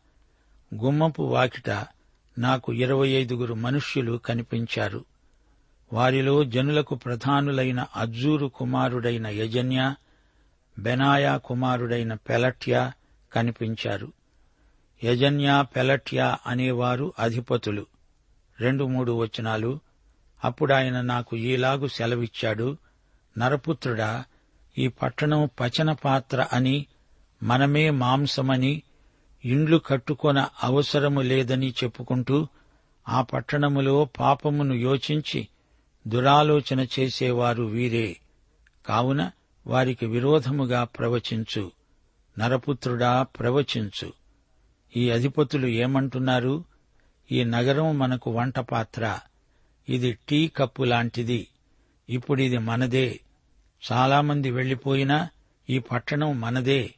గుమ్మపు 0.74 1.22
వాకిట 1.22 1.70
నాకు 2.38 2.72
ఇరవై 2.72 3.08
ఐదుగురు 3.08 3.54
మనుష్యులు 3.54 4.16
కనిపించారు. 4.16 5.04
వారిలో 5.92 6.44
జనులకు 6.44 6.94
ప్రధానులైన 6.94 7.86
అజ్జూరు 7.96 8.46
కుమారుడైన 8.46 9.26
యజన్య 9.26 9.94
బెనాయా 10.78 11.36
కుమారుడైన 11.36 12.14
పెలట్యా 12.14 12.92
కనిపించారు. 13.32 14.12
యజన్య 15.04 15.64
పెలట్యా 15.76 16.38
అనేవారు 16.46 17.12
అధిపతులు. 17.18 17.86
రెండు 18.60 18.84
మూడు 18.84 19.12
వచనాలు 19.12 19.80
అప్పుడాయన 20.44 21.00
నాకు 21.00 21.36
ఈలాగు 21.36 21.86
సెలవిచ్చాడు 21.86 22.76
నరపుత్రుడా 23.38 24.24
ఈ 24.78 24.88
పట్టణం 24.88 25.48
పచన 25.60 25.92
పాత్ర 25.92 26.46
అని 26.52 26.86
మనమే 27.42 27.90
మాంసమని 27.90 28.82
ఇండ్లు 29.44 29.76
కట్టుకొన 29.76 30.46
అవసరము 30.64 31.20
లేదని 31.20 31.74
చెప్పుకుంటూ 31.84 32.46
ఆ 33.08 33.22
పట్టణములో 33.22 34.04
పాపమును 34.04 34.74
యోచించి 34.74 35.48
దురాలోచన 36.06 36.86
చేసేవారు 36.98 37.62
వీరే. 37.62 38.16
కావున 38.86 39.30
వారికి 39.66 40.06
విరోధముగా 40.06 40.84
ప్రవచించు 40.84 41.72
నరపుత్రుడా 42.38 43.22
ప్రవచించు. 43.22 44.12
ఈ 44.96 45.10
అధిపతులు 45.10 45.66
ఏమంటున్నారు? 45.66 46.64
ఈ 47.32 47.44
నగరం 47.44 47.98
మనకు 47.98 48.30
వంట 48.30 48.58
పాత్ర 48.58 49.18
ఇది 49.88 50.18
టీ 50.28 50.48
కప్పు 50.48 50.82
లాంటిది. 50.82 51.48
ఇప్పుడిది 52.08 52.58
మనదే. 52.58 53.20
చాలామంది 53.92 54.50
వెళ్ళిపోయినా 54.50 55.28
ఈ 55.70 55.78
పట్టణం 55.78 56.40
మనదే. 56.40 56.94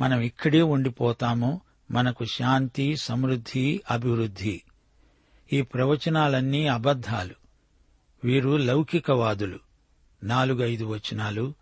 మనం 0.00 0.20
ఇక్కడే 0.20 0.62
ఉండిపోతాము. 0.62 1.60
మనకు 1.90 2.24
శాంతి 2.24 2.96
సమృద్ధి 2.96 3.80
అభివృద్ధి. 3.90 4.62
ఈ 5.52 5.62
ప్రవచనాలన్నీ 5.62 6.66
అబద్ధాలు. 6.66 7.34
వీరు 8.24 8.56
లౌకికవాదులు. 8.56 9.58
నాలుగైదు 10.24 10.84
వచనాలు. 10.84 11.54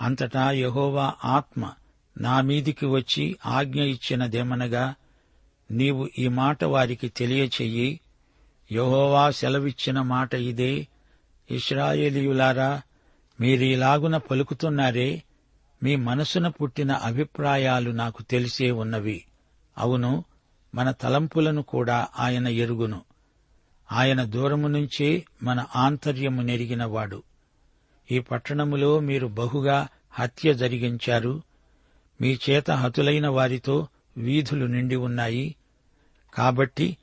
అంతటా 0.00 0.50
యహోవా 0.50 1.14
ఆత్మ 1.24 1.72
నా 2.20 2.40
మీదికి 2.40 2.86
వచ్చి 2.86 3.36
ఆజ్ఞ 3.46 3.82
ఇచ్చినదేమనగా 3.82 4.94
నీవు 5.70 6.10
ఈ 6.18 6.28
మాట 6.28 6.64
వారికి 6.64 7.08
తెలియచెయ్యి. 7.08 8.00
యహోవా 8.72 9.30
సెలవిచ్చిన 9.30 10.00
మాట 10.00 10.34
ఇదే. 10.34 10.86
ఇస్రాయేలీయులారా 11.50 12.82
మీరీలాగున 13.40 14.16
పలుకుతున్నారే 14.16 15.22
మీ 15.82 15.96
మనసున 15.96 16.48
పుట్టిన 16.48 16.92
అభిప్రాయాలు 16.92 17.90
నాకు 17.90 18.22
తెలిసే 18.22 18.70
ఉన్నవి. 18.70 19.24
అవును 19.78 20.24
మన 20.74 20.90
తలంపులను 20.90 21.62
కూడా 21.62 22.08
ఆయన 22.18 22.48
ఎరుగును. 22.48 23.02
ఆయన 23.92 24.24
దూరము 24.24 24.68
నుంచే 24.68 25.24
మన 25.42 25.66
ఆంతర్యము 25.76 26.42
నెరిగినవాడు. 26.42 27.22
ఈ 28.10 28.18
పట్టణములో 28.18 29.00
మీరు 29.00 29.26
బహుగా 29.26 29.88
హత్య 30.10 30.54
జరిగించారు. 30.54 31.42
మీ 32.20 32.38
చేత 32.50 32.70
హతులైన 32.70 33.28
వారితో 33.28 33.88
వీధులు 34.16 34.66
నిండి 34.66 34.96
ఉన్నాయి. 34.96 35.56
కాబట్టి 36.34 36.96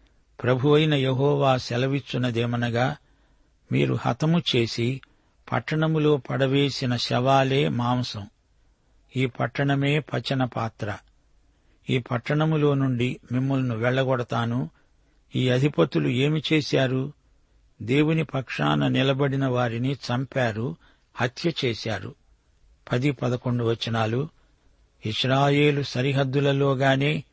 ప్రభువైన 0.43 0.93
యహోవా 0.93 1.57
సెలవిచ్చునదేమనగా 1.57 2.97
మీరు 3.71 3.97
హతము 4.01 4.41
చేసి 4.55 5.01
పట్టణములో 5.51 6.17
పడవేసిన 6.17 6.95
శవాలే 6.95 7.67
మాంసం. 7.67 8.29
ఈ 9.15 9.25
పట్టణమే 9.25 9.99
పచన 9.99 10.43
పాత్ర. 10.43 10.97
ఈ 11.89 11.97
పట్టణములో 11.97 12.73
నుండి 12.73 13.19
మిమ్మల్ని 13.31 13.75
వెళ్ళగొడతాను 13.75 14.69
ఈ 15.35 15.49
అధిపతులు 15.49 16.07
ఏమి 16.07 16.41
చేశారు? 16.53 17.13
దేవుని 17.81 18.23
పక్షాన 18.23 18.87
నిలబడిన 18.87 19.47
వారిని 19.47 19.93
చంపారు 19.93 20.75
హత్య 21.15 21.51
చేశారు. 21.65 22.15
పది 22.91 23.11
పదకొండు 23.11 23.63
వచనాలు. 23.63 24.29
ఇస్రాయేలు 25.05 25.83
సరిహద్దులలోగానే 25.83 27.23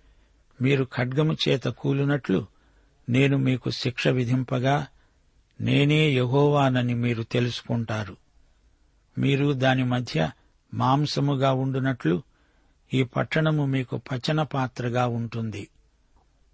మీరు 0.62 0.84
ఖడ్గము 0.96 1.36
చేత 1.48 1.64
కూలినట్లు 1.64 2.46
నేను 3.08 3.36
మీకు 3.36 3.70
శిక్ష 3.70 4.08
విధింపగా 4.08 4.86
నేనే 5.60 6.10
యహోవానని 6.10 6.94
మీరు 6.94 7.22
తెలుసుకుంటారు. 7.22 8.16
మీరు 9.18 9.52
దాని 9.52 9.84
మధ్య 9.84 10.30
మాంసముగా 10.74 11.52
ఉండునట్లు 11.52 12.22
ఈ 12.94 13.02
పట్టణము 13.02 13.66
మీకు 13.66 13.96
పచన 13.96 14.42
పాత్రగా 14.42 15.06
ఉంటుంది. 15.06 15.68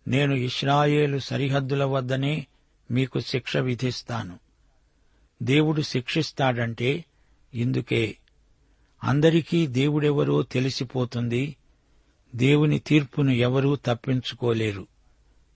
నేను 0.09 0.35
ఇస్రాయేలు 0.35 1.19
సరిహద్దుల 1.19 1.85
వద్దనే 1.85 2.47
మీకు 2.91 3.21
శిక్ష 3.21 3.57
విధిస్తాను. 3.57 4.39
దేవుడు 5.43 5.83
శిక్షిస్తాడంటే 5.83 7.05
ఇందుకే. 7.55 8.17
అందరికీ 9.05 9.67
దేవుడెవరో 9.67 10.43
తెలిసిపోతుంది. 10.43 11.57
దేవుని 12.35 12.79
తీర్పును 12.79 13.31
ఎవరూ 13.31 13.77
తప్పించుకోలేరు. 13.77 14.87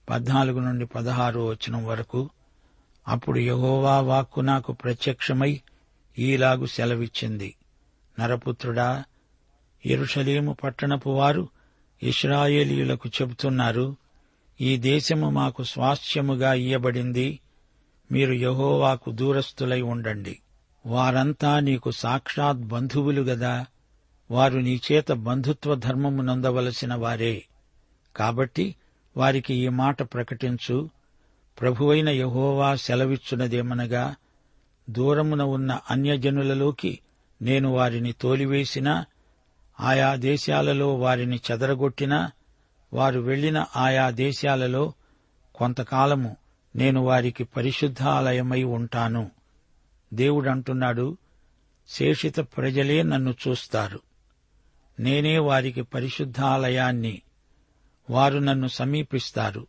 పద్నాలుగు 0.09 0.59
నుండి 0.59 0.85
పదహారో 0.85 1.45
వచనం 1.45 1.85
వరకు 1.85 2.29
అప్పుడు 3.07 3.39
యహోవా 3.39 3.99
వాక్కు 3.99 4.41
నాకు 4.41 4.71
ప్రత్యక్షమై 4.71 5.61
ఈలాగు 6.19 6.65
సెలవిచ్చింది. 6.65 7.55
నరపుత్రుడా 8.19 9.03
ఎరుషలేము 9.85 10.57
పట్టణపు 10.63 11.09
వారు 11.09 11.49
ఇస్రాయేలీయులకు 12.03 13.09
చెబుతున్నారు 13.09 13.95
ఈ 14.61 14.77
దేశము 14.77 15.29
మాకు 15.29 15.63
స్వాస్థ్యముగా 15.63 16.53
ఇయ్యబడింది 16.53 17.39
మీరు 18.11 18.33
యహోవాకు 18.33 19.11
దూరస్థులై 19.11 19.81
ఉండండి. 19.81 20.39
వారంతా 20.85 21.59
నీకు 21.59 21.91
సాక్షాత్ 21.91 22.59
బంధువులు 22.59 23.21
గదా 23.21 23.65
వారు 24.31 24.59
నీ 24.59 24.81
చేత 24.91 25.11
బంధుత్వ 25.11 25.75
ధర్మము 25.75 26.21
నొందవలసిన 26.21 26.93
వారే. 26.95 27.43
కాబట్టి 28.15 28.75
వారికి 29.17 29.53
ఈ 29.53 29.67
మాట 29.67 30.01
ప్రకటించు 30.01 30.89
ప్రభువైన 31.61 32.09
యహోవా 32.09 32.75
సెలవిచ్చున్నదేమనగా 32.75 34.15
దూరమున 34.89 35.41
ఉన్న 35.41 35.79
అన్యజనులలోకి 35.91 36.99
నేను 37.41 37.69
వారిని 37.69 38.13
తోలివేసినా 38.13 39.05
ఆయా 39.79 40.15
దేశాలలో 40.15 40.95
వారిని 40.95 41.39
చెదరగొట్టినా 41.51 42.31
వారు 42.93 43.19
వెళ్ళిన 43.19 43.65
ఆయా 43.75 44.09
దేశాలలో 44.09 44.93
కొంతకాలము 45.55 46.35
నేను 46.75 47.01
వారికి 47.01 47.43
పరిశుద్ధాలయమై 47.43 48.63
ఉంటాను. 48.63 49.31
దేవుడంటున్నాడు 50.13 51.17
శేషిత 51.87 52.39
ప్రజలే 52.39 53.03
నన్ను 53.03 53.35
చూస్తారు. 53.47 53.99
నేనే 54.99 55.37
వారికి 55.37 55.81
పరిశుద్ధాలయాన్ని 55.81 57.21
వారు 58.09 58.39
నన్ను 58.39 58.67
సమీపిస్తారు. 58.67 59.67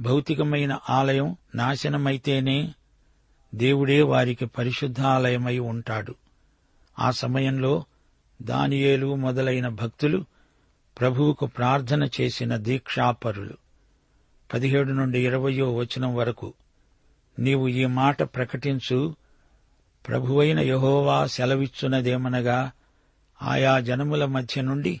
భౌతికమైన 0.00 0.78
ఆలయం 0.90 1.36
నాశనమైతేనే 1.54 2.74
దేవుడే 3.54 4.02
వారికి 4.02 4.46
పరిశుద్ధాలయమై 4.46 5.58
ఉంటాడు. 5.58 6.14
ఆ 6.98 7.10
సమయంలో 7.10 7.84
దానియేలు 8.42 9.14
మొదలైన 9.14 9.68
భక్తులు 9.68 10.24
ప్రభువుకు 11.00 11.46
ప్రార్థన 11.46 12.08
చేసిన 12.20 12.56
దీక్షాపరులు. 12.56 13.54
పదిహేడు 14.54 14.92
నుండి 14.92 15.24
ఇరవయో 15.26 15.74
వచనం 15.74 16.14
వరకు 16.14 16.54
నీవు 17.38 17.68
ఈ 17.68 17.86
మాట 17.86 18.22
ప్రకటించు 18.22 19.16
ప్రభువైన 20.08 20.60
యహోవా 20.60 21.26
సెలవిచ్చున్నదేమనగా 21.26 22.72
ఆయా 23.42 23.80
జనముల 23.80 24.24
మధ్య 24.24 24.62
నుండి 24.62 25.00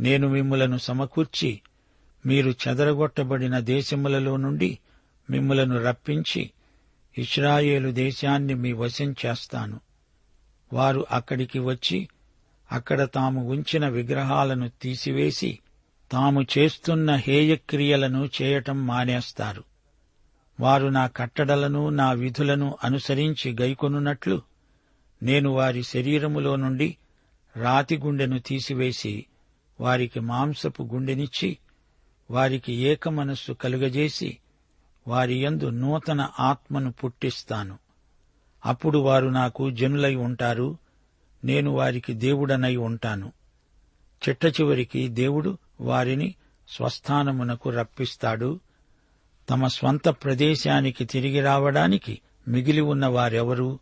నేను 0.00 0.28
మిమ్ములను 0.28 0.76
సమకూర్చి 0.76 1.60
మీరు 2.26 2.54
చెదరగొట్టబడిన 2.68 3.58
దేశములలో 3.58 4.36
నుండి 4.36 4.78
మిమ్మలను 5.30 5.82
రప్పించి 5.84 6.50
ఇస్రాయేలు 7.18 7.90
దేశాన్ని 7.90 8.54
మీ 8.54 8.72
వశం 8.72 9.14
చేస్తాను. 9.26 9.80
వారు 10.72 11.06
అక్కడికి 11.10 11.58
వచ్చి 11.58 12.08
అక్కడ 12.72 13.04
తాము 13.04 13.50
ఉంచిన 13.50 13.88
విగ్రహాలను 13.88 14.70
తీసివేసి 14.82 15.58
తాము 16.12 16.46
చేస్తున్న 16.58 17.14
హేయక్రియలను 17.14 18.28
చేయటం 18.42 18.86
మానేస్తారు. 18.86 19.64
వారు 20.60 20.88
నా 20.88 21.06
కట్టడలను 21.06 21.88
నా 21.88 22.12
విధులను 22.12 22.76
అనుసరించి 22.84 23.56
గైకొనున్నట్లు 23.60 24.42
నేను 25.22 25.50
వారి 25.50 25.82
శరీరములో 25.82 26.56
నుండి 26.56 26.96
రాతి 27.56 27.98
గుండెను 27.98 28.38
తీసివేసి 28.38 29.26
వారికి 29.80 30.20
మాంసపు 30.20 30.82
గుండెనిచ్చి 30.82 31.58
వారికి 32.30 32.72
ఏక 32.72 33.08
మనస్సు 33.08 33.52
కలుగజేసి 33.52 34.38
వారి 35.08 35.42
యందు 35.42 35.68
నూతన 35.68 36.28
ఆత్మను 36.40 36.92
పుట్టిస్తాను. 36.92 37.78
అప్పుడు 38.66 38.98
వారు 38.98 39.26
నాకు 39.26 39.70
జనులై 39.70 40.14
ఉంటారు 40.14 40.78
నేను 41.44 41.70
వారికి 41.70 42.12
దేవుడనై 42.12 42.76
ఉంటాను. 42.76 43.32
చిట్ట 44.28 44.46
చివరికి 44.46 45.08
దేవుడు 45.08 45.58
వారిని 45.80 46.34
స్వస్థానమునకు 46.68 47.70
రప్పిస్తాడు. 47.70 48.60
తమ 49.50 49.66
స్వంత 49.66 50.08
ప్రదేశానికి 50.08 51.04
తిరిగి 51.04 51.40
రావడానికి 51.40 52.20
మిగిలి 52.48 52.80
ఉన్న 52.80 53.06
వారెవరు? 53.06 53.78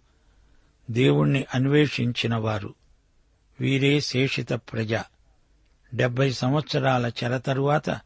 దేవుణ్ణి 0.91 1.47
అన్వేషించిన 1.55 2.37
వారు. 2.37 2.75
వీరే 3.61 4.01
శేషిత 4.01 4.53
ప్రజ. 4.53 4.95
డెబ్బై 5.95 6.33
సంవత్సరాల 6.33 7.07
చెర 7.07 7.39
తరువాత 7.39 8.01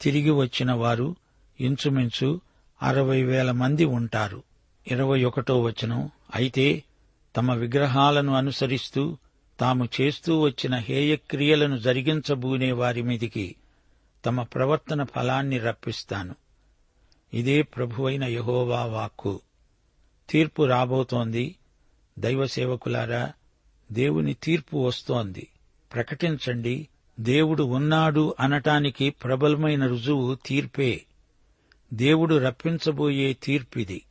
తిరిగి 0.00 0.30
వచ్చిన 0.30 0.72
వారు 0.72 1.16
ఇంచుమించు 1.60 2.40
అరవై 2.82 3.22
వేల 3.22 3.50
మంది 3.50 3.84
ఉంటారు. 3.84 4.42
ఇరవై 4.86 5.24
ఒకటో 5.24 5.60
వచనం. 5.60 6.10
అయితే 6.34 6.84
తమ 7.36 7.54
విగ్రహాలను 7.54 8.32
అనుసరిస్తూ 8.32 9.16
తాము 9.60 9.88
చేస్తూ 10.00 10.40
వచ్చిన 10.40 10.74
హేయక్రియలను 10.74 11.78
జరిగించబూనే 11.78 12.72
వారి 12.72 13.02
మీదికి 13.02 13.56
తమ 14.26 14.42
ప్రవర్తన 14.42 15.02
ఫలాన్ని 15.02 15.58
రప్పిస్తాను. 15.58 16.34
ఇదే 17.34 17.62
ప్రభువైన 17.62 18.24
యహోవా 18.24 18.84
వాక్కు. 18.84 19.40
తీర్పు 20.30 20.62
రాబోతోంది. 20.62 21.56
దైవ 22.18 22.46
సేవకులారా 22.46 23.32
దేవుని 23.92 24.34
తీర్పు 24.34 24.76
వస్తోంది. 24.76 25.48
ప్రకటించండి. 25.94 26.88
దేవుడు 27.20 27.62
ఉన్నాడు 27.62 28.34
అనటానికి 28.40 29.10
ప్రబలమైన 29.10 29.86
రుజువు 29.86 30.38
తీర్పే. 30.46 31.02
దేవుడు 31.94 32.34
రప్పించబోయే 32.34 33.32
తీర్పిది. 33.32 34.02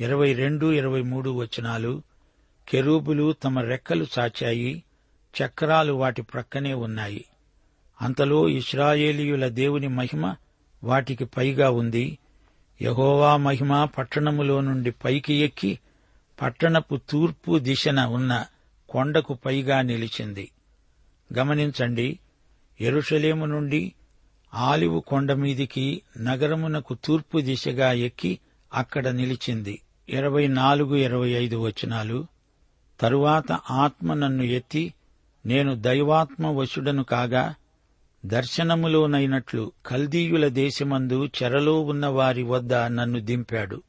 ఇరవై 0.00 0.32
రెండు 0.32 0.72
ఇరవై 0.72 1.02
మూడు 1.02 1.30
వచనాలు. 1.30 2.02
కెరూబులు 2.68 3.32
తమ 3.32 3.58
రెక్కలు 3.58 4.06
చాచాయి 4.18 4.84
చక్రాలు 5.42 5.92
వాటి 5.92 6.22
ప్రక్కనే 6.22 6.74
ఉన్నాయి. 6.74 7.24
అంతలో 8.02 8.48
ఇస్రాయేలీయుల 8.48 9.48
దేవుని 9.48 9.88
మహిమ 9.88 10.34
వాటికి 10.84 11.24
పైగా 11.24 11.70
ఉంది. 11.70 12.18
యహోవా 12.82 13.36
మహిమ 13.36 13.84
పట్టణములో 13.84 14.60
నుండి 14.60 14.90
పైకి 14.90 15.34
ఎక్కి 15.34 15.78
పట్టణపు 16.42 17.00
తూర్పు 17.10 17.58
దిశన 17.58 18.00
ఉన్న 18.00 18.46
కొండకు 18.88 19.34
పైగా 19.34 19.82
నిలిచింది. 19.82 20.50
గమనించండి 21.38 22.18
ఎరుషలేము 22.80 23.46
నుండి 23.46 23.92
ఆలివు 24.54 25.00
కొండ 25.00 25.32
మీదికి 25.32 26.02
నగరమునకు 26.20 26.96
తూర్పు 27.04 27.38
దిశగా 27.38 27.92
ఎక్కి 27.92 28.38
అక్కడ 28.74 29.08
నిలిచింది. 29.08 29.82
ఇరవై 30.08 30.46
నాలుగు 30.46 30.96
ఇరవై 30.96 31.30
ఐదు 31.30 31.56
వచనాలు. 31.56 32.26
తరువాత 33.00 33.52
ఆత్మ 33.52 34.14
నన్ను 34.14 34.42
ఎత్తి 34.42 34.94
నేను 35.46 35.74
దైవాత్మ 35.74 36.46
వశుడను 36.46 37.04
కాగా 37.04 37.54
దర్శనములోనైనట్లు 38.26 39.72
కల్దీయుల 39.86 40.48
దేశమందు 40.48 41.28
చెరలో 41.42 41.80
ఉన్న 41.80 42.06
వారి 42.06 42.42
వద్ద 42.42 42.74
నన్ను 42.74 43.20
దింపాడు. 43.20 43.82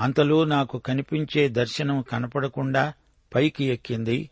అంతలో 0.00 0.44
నాకు 0.44 0.78
కనిపించే 0.78 1.48
దర్శనం 1.48 2.02
కనపడకుండా 2.02 2.92
పైకి 3.34 3.64
ఎక్కింది. 3.64 4.30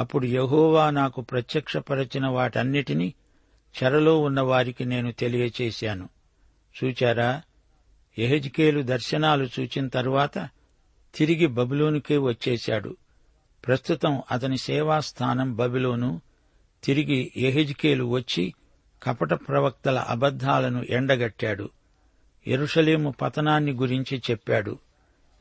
అప్పుడు 0.00 0.26
యహోవా 0.26 0.90
నాకు 0.90 1.20
ప్రత్యక్షపరచిన 1.20 2.26
వాటన్నిటినీ 2.26 3.14
చెరలో 3.82 4.18
ఉన్నవారికి 4.18 4.84
నేను 4.84 5.12
తెలియచేశాను. 5.12 6.08
చూచారా? 6.84 7.42
ఎహెజ్కేలు 8.18 8.82
దర్శనాలు 8.82 9.48
చూచిన 9.60 9.88
తరువాత 9.88 10.48
తిరిగి 11.14 11.46
బబులోనుకే 11.46 12.16
వచ్చేశాడు. 12.16 12.96
ప్రస్తుతం 13.66 14.22
అతని 14.30 14.58
సేవాస్థానం 14.58 15.56
బబిలోను. 15.56 16.20
తిరిగి 16.84 17.32
ఎహెజ్కేలు 17.36 18.04
వచ్చి 18.04 18.54
కపట 19.02 19.32
ప్రవక్తల 19.32 19.98
అబద్ధాలను 19.98 20.86
ఎండగట్టాడు. 20.90 21.70
ఎరుషలేము 22.46 23.14
పతనాన్ని 23.22 23.72
గురించి 23.72 24.22
చెప్పాడు. 24.30 24.78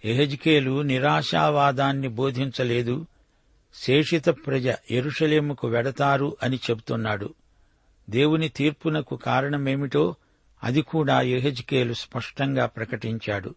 ఎహెజ్కేలు 0.06 0.82
నిరాశావాదాన్ని 0.82 2.08
బోధించలేదు. 2.08 3.06
శేషిత 3.74 4.30
ప్రజ 4.30 4.68
ఎరుషలేముకు 4.92 5.68
వెడతారు 5.68 6.38
అని 6.44 6.56
చెబుతున్నాడు. 6.56 7.34
దేవుని 8.10 8.50
తీర్పునకు 8.50 9.16
కారణమేమిటో 9.16 10.16
అది 10.64 10.82
కూడా 10.82 11.22
ఎహెజ్కేలు 11.22 11.94
స్పష్టంగా 11.94 12.66
ప్రకటించాడు. 12.66 13.56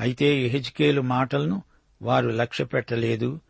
అయితే 0.00 0.40
ఎహెజ్కేలు 0.40 1.00
మాటలను 1.00 1.62
వారు 2.02 2.28
లక్ష్యపెట్టలేదు. 2.28 3.40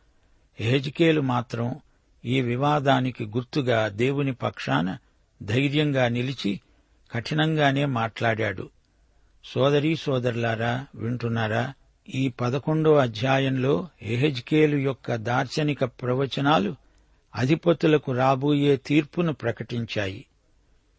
ఎహెజ్కేలు 0.61 1.21
మాత్రం 1.21 1.81
ఈ 2.25 2.41
వివాదానికి 2.41 3.25
గుర్తుగా 3.25 3.89
దేవుని 3.89 4.33
పక్షాన 4.33 4.97
ధైర్యంగా 5.43 6.09
నిలిచి 6.09 6.61
కఠినంగానే 7.13 7.85
మాట్లాడాడు. 7.85 8.71
సోదరీ 9.45 9.97
సోదరులారా 9.97 10.87
వింటున్నారా? 10.95 11.73
ఈ 12.09 12.29
పదకొండో 12.29 12.95
అధ్యాయంలో 12.95 13.89
ఎహెజ్కేలు 14.03 14.77
యొక్క 14.77 15.15
దార్శనిక 15.15 15.85
ప్రవచనాలు 15.85 16.77
అధిపతులకు 17.35 18.13
రాబోయే 18.13 18.77
తీర్పును 18.77 19.33
ప్రకటించాయి. 19.33 20.27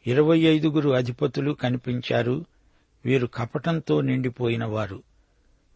ఇరవై 0.08 0.40
ఐదుగురు 0.40 0.90
అధిపతులు 0.90 1.52
కనిపించారు. 1.52 2.46
వీరు 3.06 3.28
కపటంతో 3.28 4.02
నిండిపోయినవారు. 4.02 5.04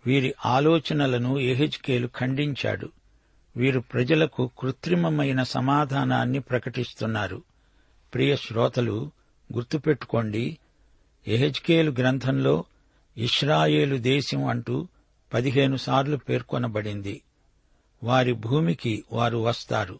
వీరి 0.05 0.33
ఆలోచనలను 0.45 1.39
ఎహెజ్కేలు 1.39 2.09
ఖండించాడు. 2.17 2.89
వీరు 3.57 3.79
ప్రజలకు 3.79 4.51
కృత్రిమమైన 4.59 5.43
సమాధానాన్ని 5.43 6.39
ప్రకటిస్తున్నారు. 6.39 7.41
ప్రియ 8.13 8.35
శ్రోతలు 8.35 9.11
గుర్తుపెట్టుకోండి 9.53 10.57
ఎహెజ్కేలు 11.27 11.91
గ్రంథంలో 11.91 12.65
ఇస్రాయేలు 13.17 13.97
దేశం 13.97 14.45
అంటూ 14.45 14.87
పదిహేను 15.33 15.77
సార్లు 15.77 16.17
పేర్కొనబడింది. 16.17 17.21
వారి 18.03 18.33
భూమికి 18.33 19.03
వారు 19.11 19.37
వస్తారు. 19.37 19.99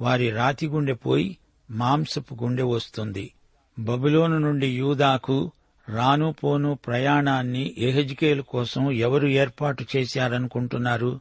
వారి 0.00 0.30
రాతి 0.30 0.66
గుండె 0.66 0.92
పోయి 0.92 1.38
మాంసపు 1.70 2.34
గుండె 2.34 2.62
వస్తుంది. 2.62 3.34
బబులోను 3.78 4.38
నుండి 4.38 4.76
యూదాకు 4.76 5.52
రాను 5.88 6.32
పోను 6.32 6.78
ప్రయాణాన్ని 6.86 7.74
ఎహెజ్కేల్ 7.78 8.42
కోసం 8.42 8.90
ఎవరు 8.90 9.26
ఏర్పాటు 9.26 9.84
చేశారనుకుంటున్నారు? 9.96 11.20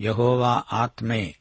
యహోవా 0.00 0.62
ఆత్మే. 0.72 1.34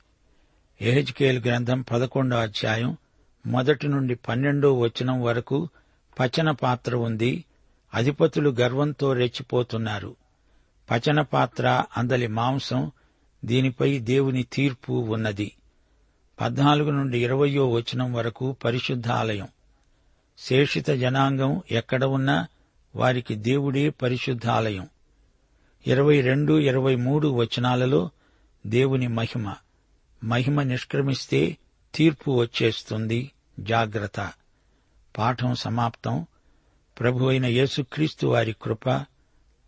ఎహెజ్కేల్ 0.81 1.39
గ్రంథం 1.39 1.81
పదకొండో 1.81 2.37
అధ్యాయం 2.37 2.97
మొదటి 3.45 3.87
నుండి 3.87 4.15
పన్నెండో 4.15 4.73
వచనం 4.73 5.21
వరకు 5.21 5.69
పచన 6.19 6.51
పాత్ర 6.51 6.95
ఉంది. 6.95 7.45
అధిపతులు 7.93 8.49
గర్వంతో 8.49 9.13
రెచ్చిపోతున్నారు. 9.13 10.15
పచన 10.91 11.21
పాత్ర 11.21 11.83
అందలి 11.97 12.27
మాంసం 12.27 12.91
దీనిపై 13.45 13.99
దేవుని 13.99 14.43
తీర్పు 14.43 14.93
ఉన్నది. 14.93 15.51
పద్నాలుగు 16.41 16.91
నుండి 16.91 17.23
ఇరవయో 17.23 17.69
వచనం 17.69 18.13
వరకు 18.13 18.51
పరిశుద్ధాలయం 18.51 19.47
శేషిత 20.37 20.89
జనాంగం 20.89 21.61
ఎక్కడ 21.71 22.03
ఉన్నా 22.03 22.47
వారికి 22.95 23.35
దేవుడే 23.35 23.89
పరిశుద్ధాలయం 23.89 24.87
ఇరవై 25.87 26.21
రెండు 26.21 26.59
ఇరవై 26.59 26.95
మూడు 26.95 27.27
వచనాలలో 27.27 28.09
దేవుని 28.67 29.07
మహిమ. 29.07 29.55
మహిమ 30.23 30.63
నిష్క్రమిస్తే 30.63 31.57
తీర్పు 31.95 32.31
వచ్చేస్తుంది. 32.31 33.31
జాగ్రత్త. 33.59 34.31
పాఠం 35.17 35.55
సమాప్తం. 35.55 36.25
ప్రభు 36.99 37.25
అయిన 37.25 37.45
యేసుక్రీస్తు 37.45 38.27
వారి 38.27 38.55
కృప 38.61 39.05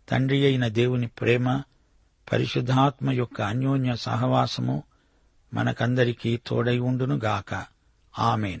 తండ్రి 0.08 0.46
అయిన 0.46 0.68
దేవుని 0.68 1.06
ప్రేమ 1.06 1.62
పరిశుద్ధాత్మ 2.32 3.10
యొక్క 3.10 3.42
అన్యోన్య 3.42 3.96
సహవాసము 3.96 4.82
మనకందరికీ 5.54 6.40
తోడై 6.46 6.78
ఉండునుగాక. 6.78 7.64
ఆమెన్. 8.18 8.60